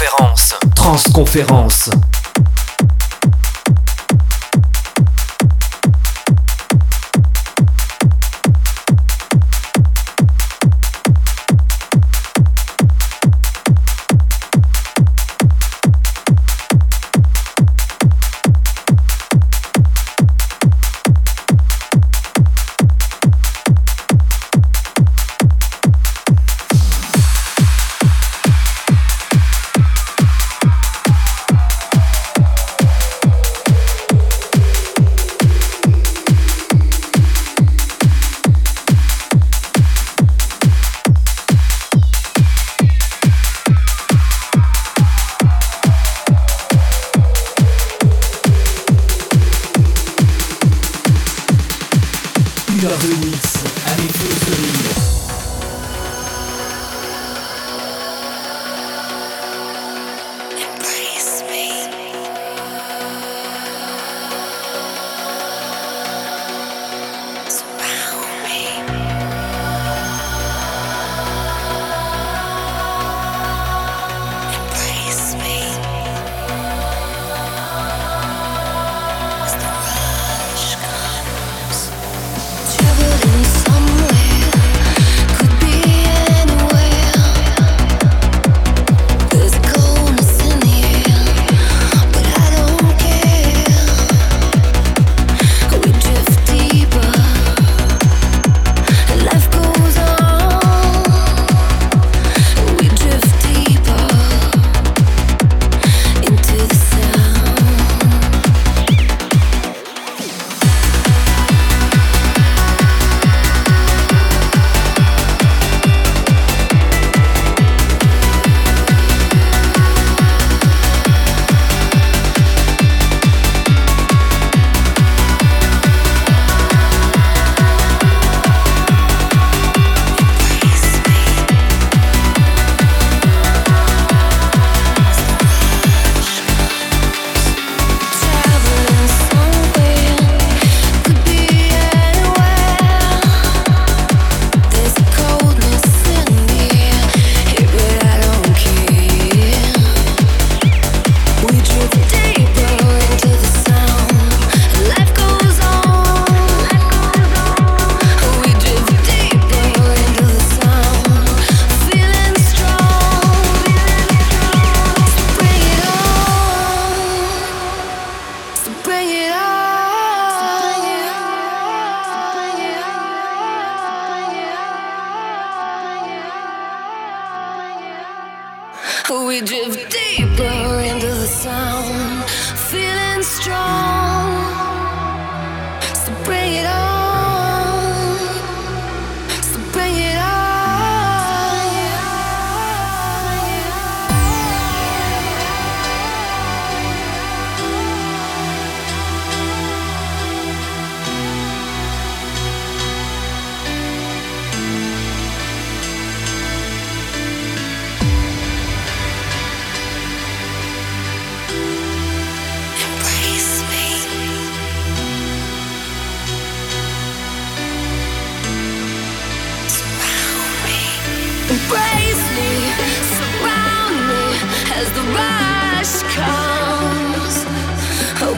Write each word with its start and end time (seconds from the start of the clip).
Transconférence. 0.00 0.54
Transconférence. 0.74 1.90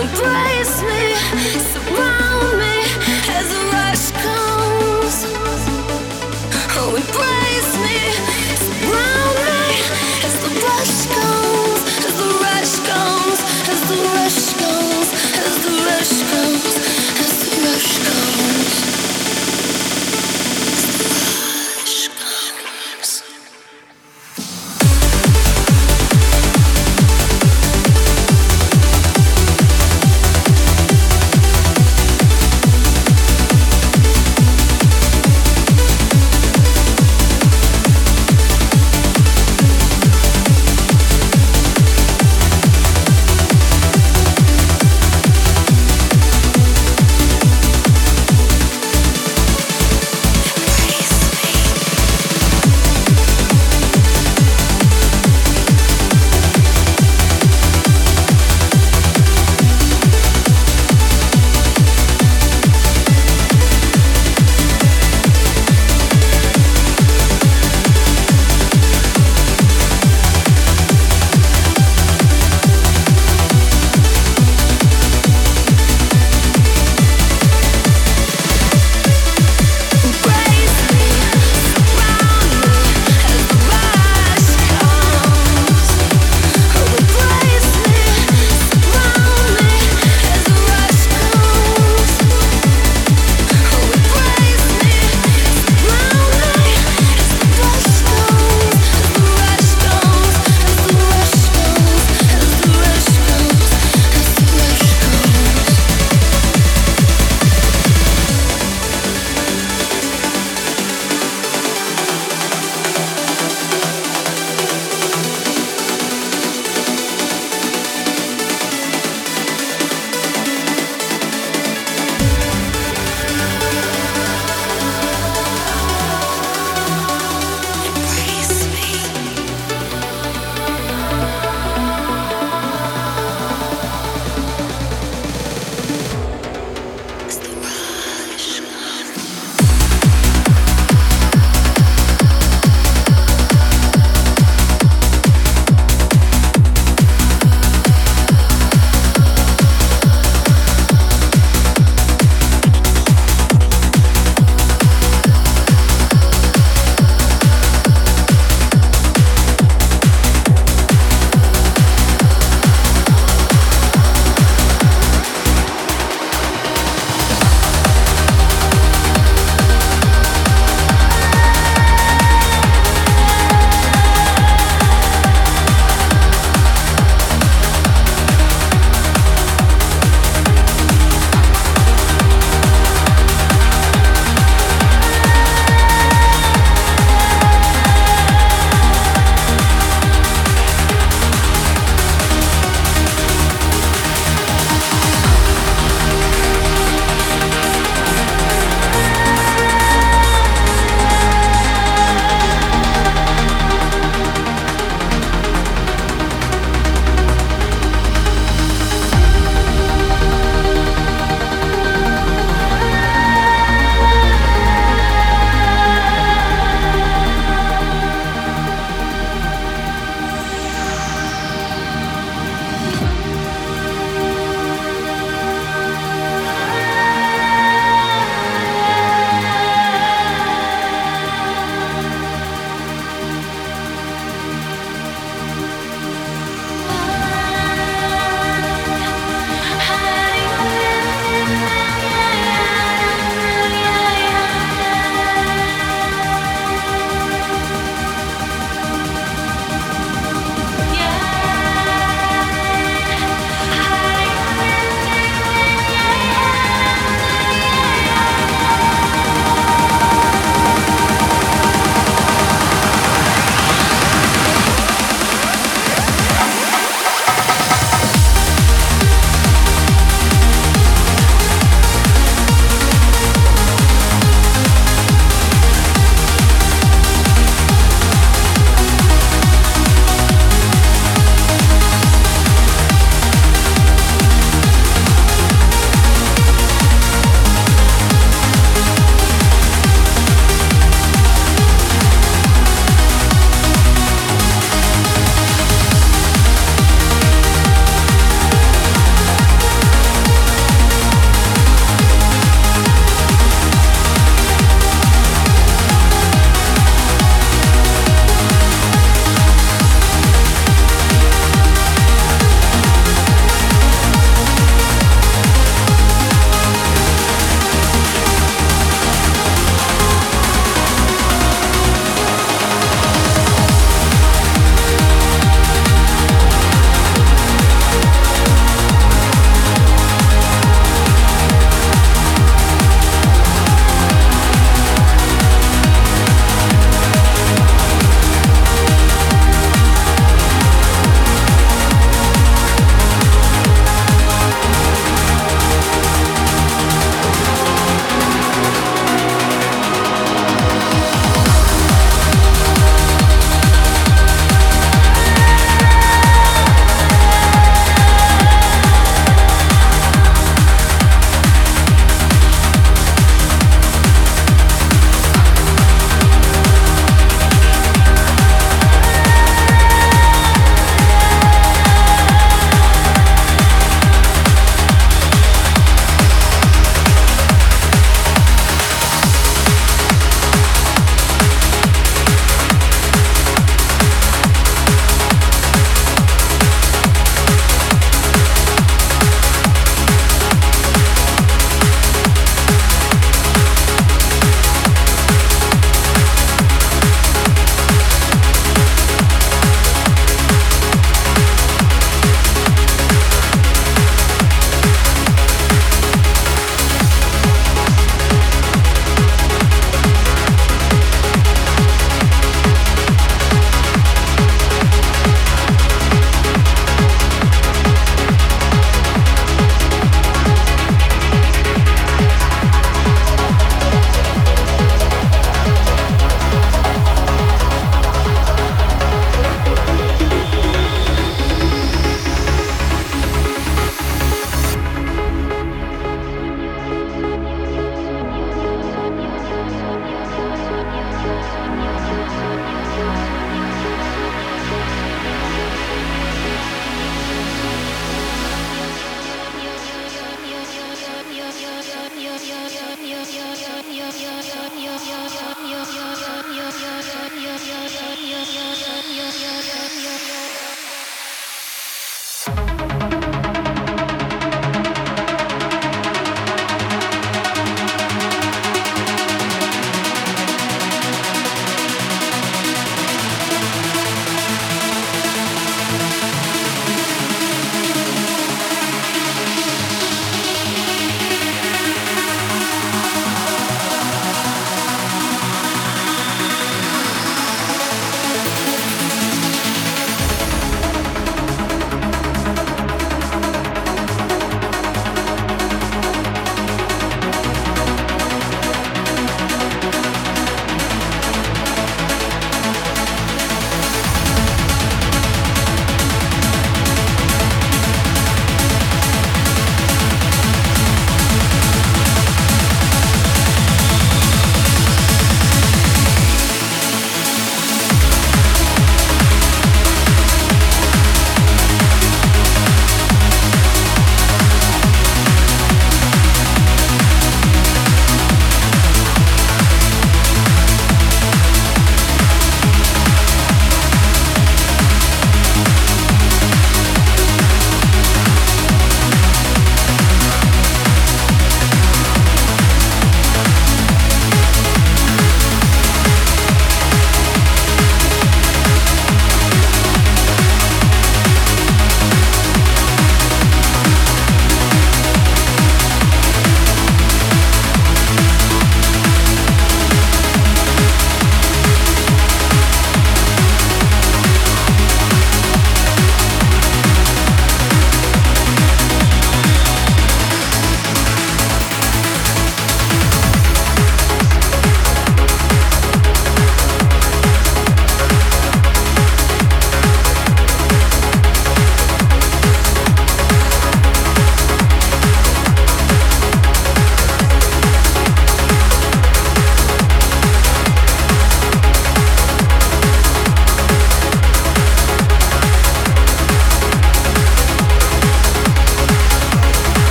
embrace 0.00 0.57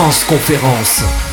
Transconférence. 0.00 1.29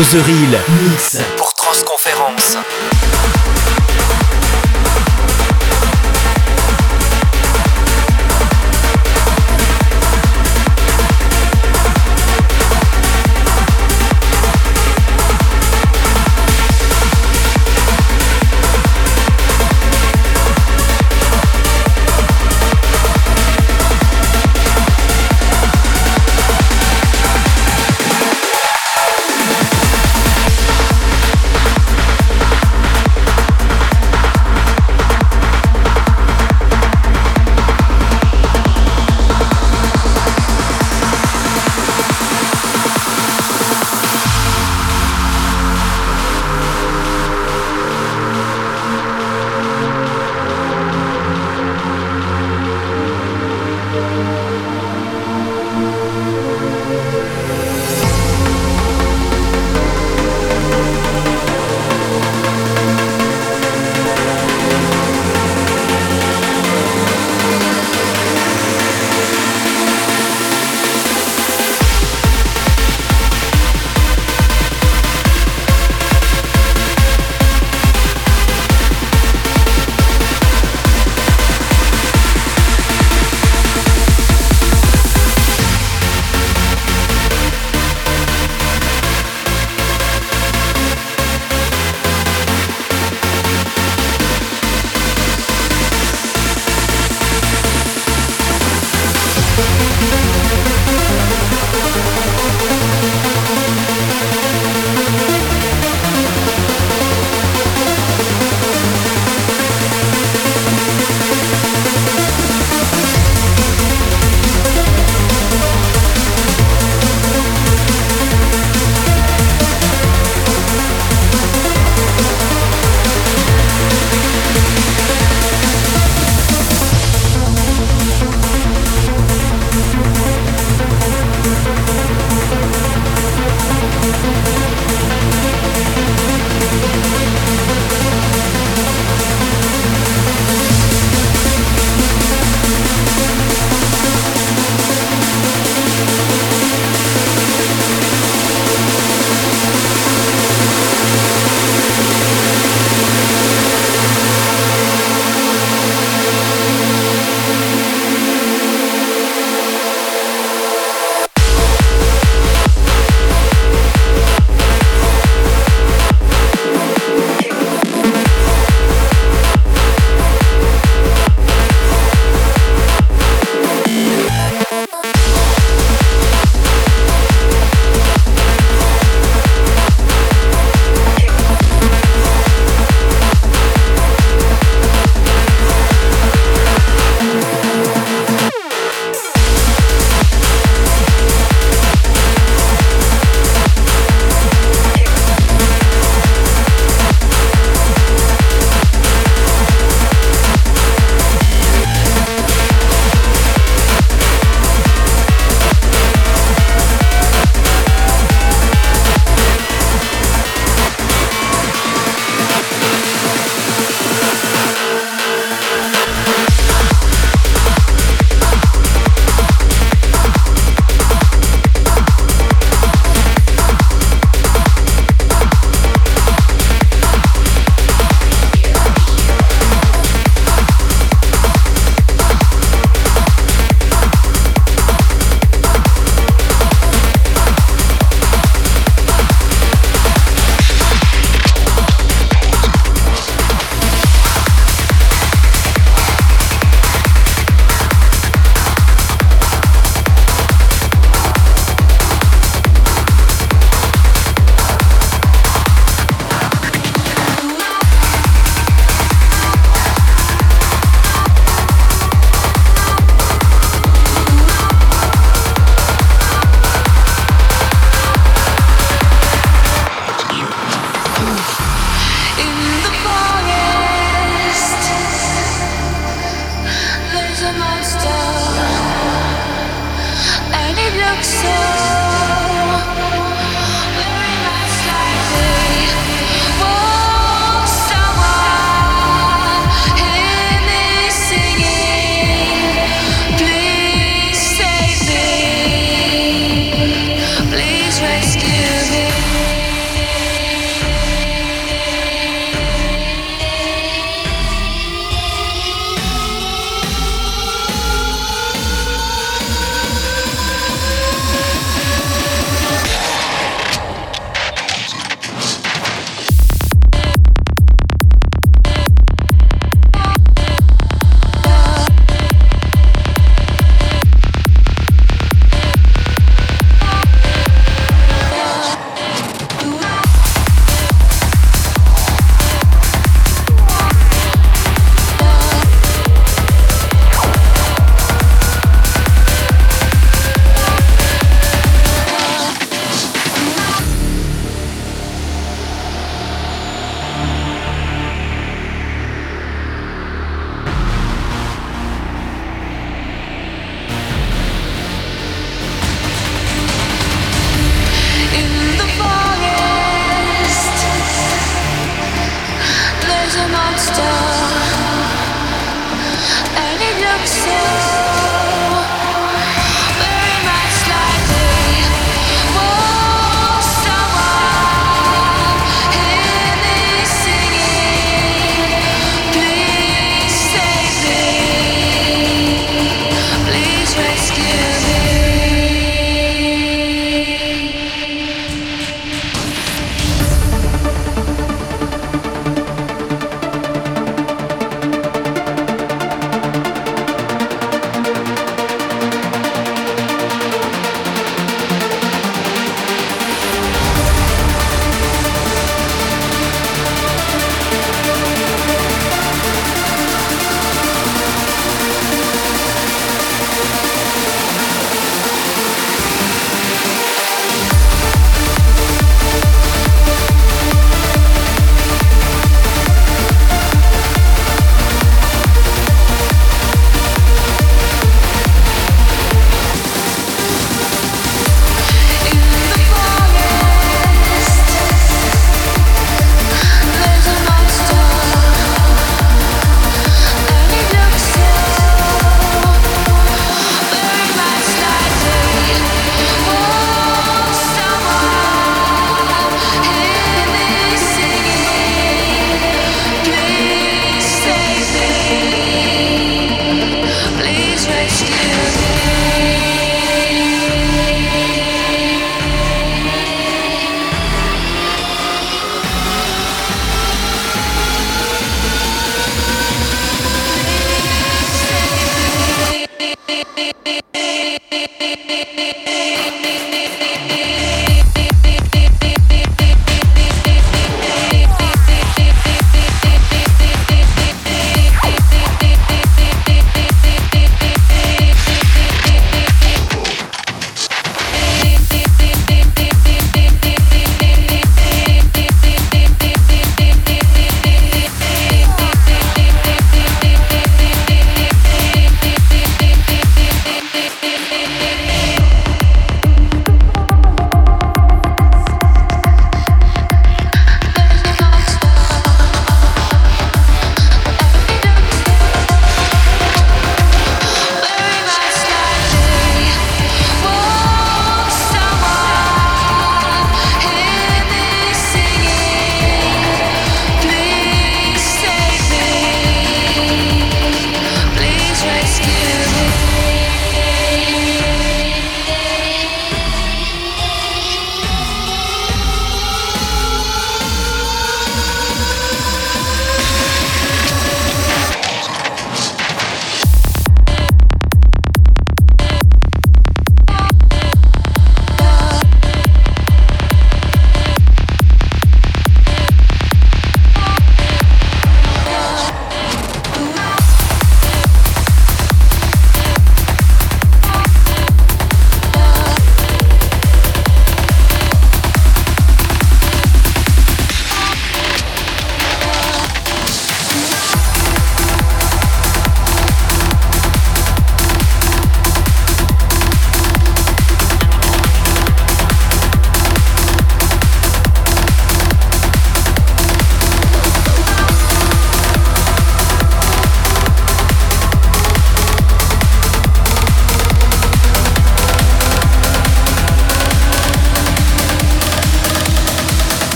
Real, 0.00 0.60
mix 0.84 1.18
pour 1.36 1.52
Transconférence. 1.54 2.56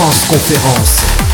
Conférence. 0.00 1.33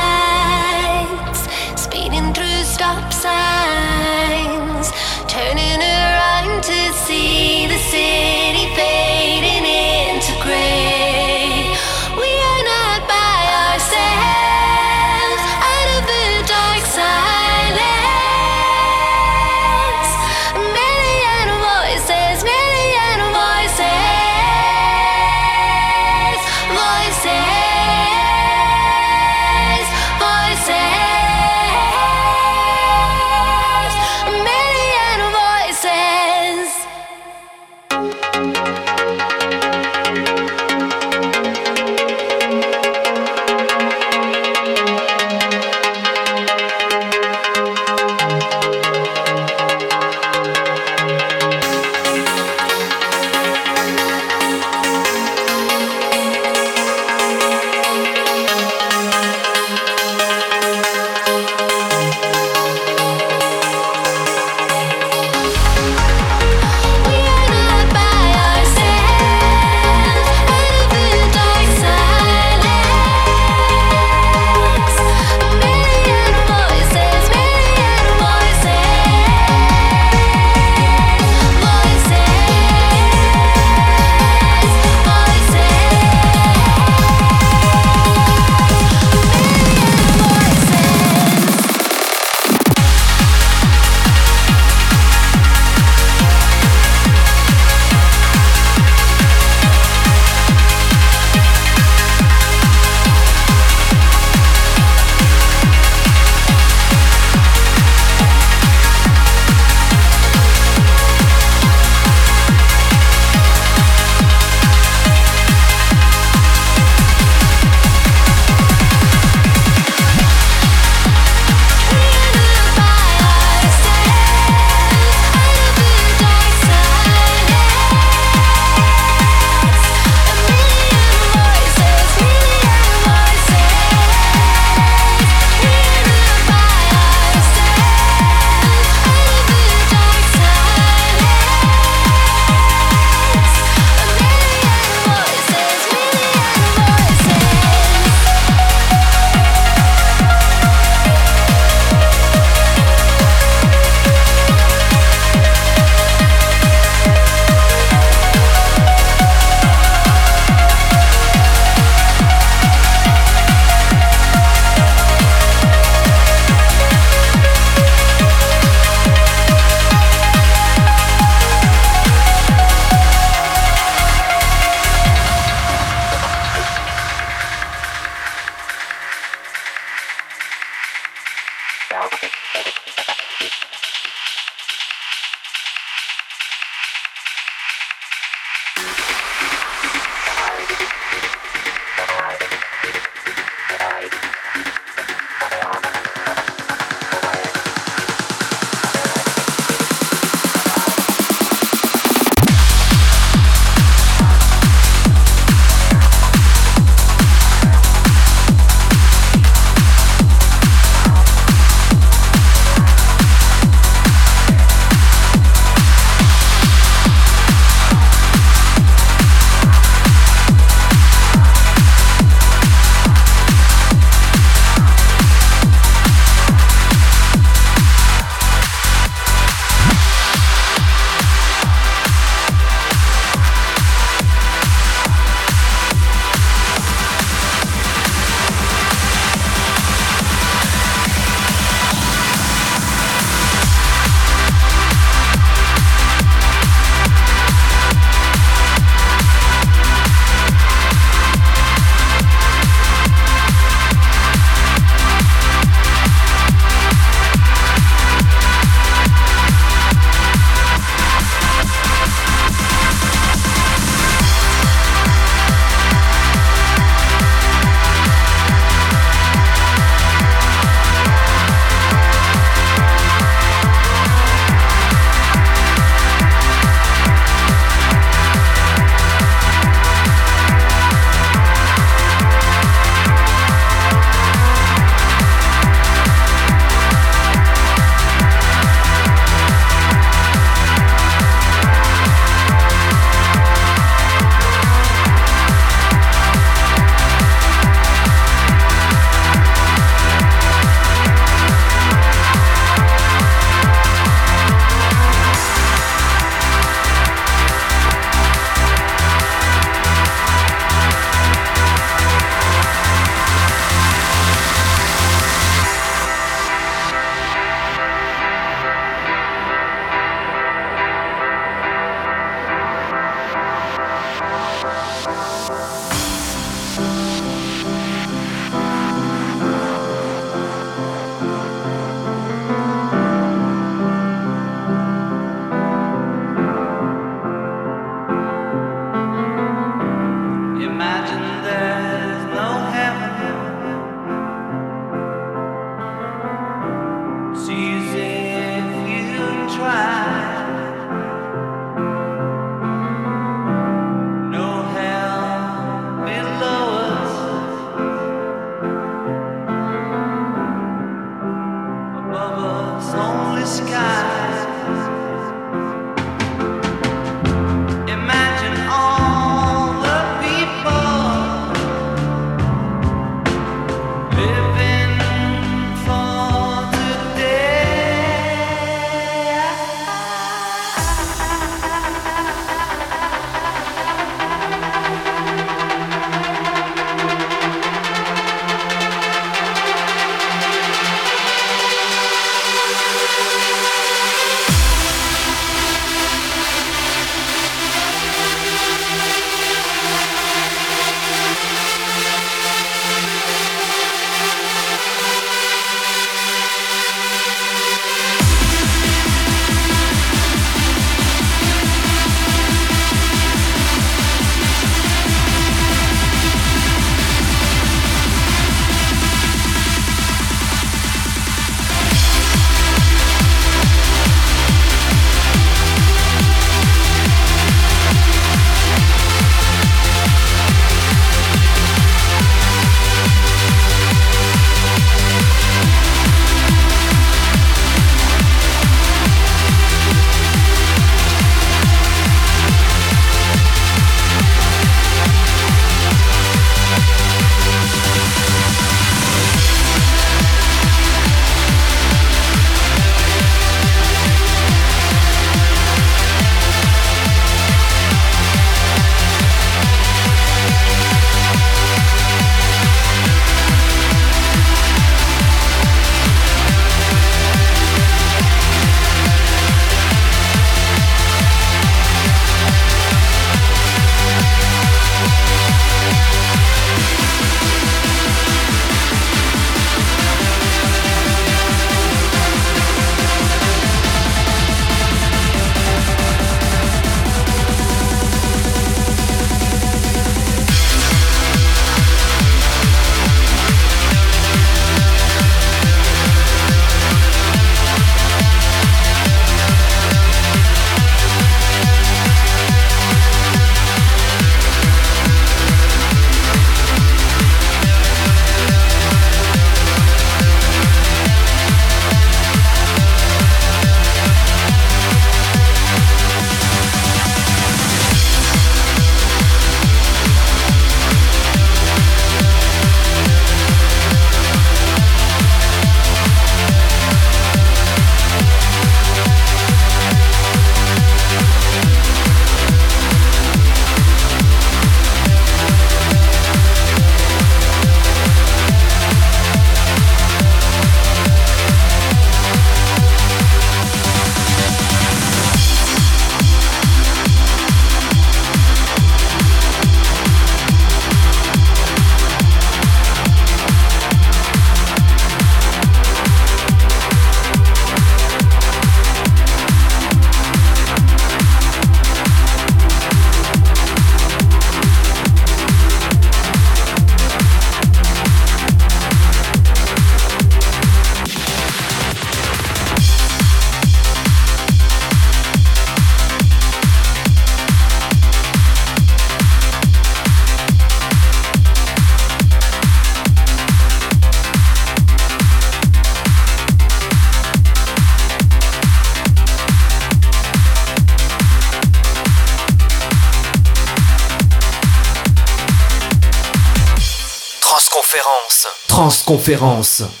Transconférence. 599.21 600.00